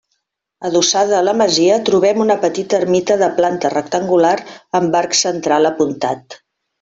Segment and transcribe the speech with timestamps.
[0.67, 4.33] Adossada a la masia trobem una petita ermita de planta rectangular
[4.81, 6.39] amb arc central apuntat.